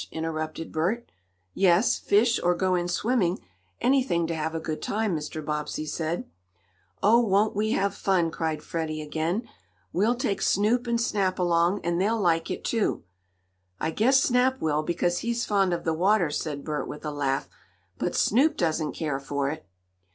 [0.11, 1.11] interrupted Bert.
[1.53, 3.37] "Yes, fish, or go in swimming
[3.79, 5.45] anything to have a good time," Mr.
[5.45, 6.27] Bobbsey said.
[7.03, 9.47] "Oh, won't we have fun!" cried Freddie again.
[9.93, 13.03] "We'll take Snoop and Snap along, and they'll like it, too."
[13.79, 17.47] "I guess Snap will, because he's fond of the water," said Bert, with a laugh.
[17.99, 19.67] "But Snoop doesn't care for it."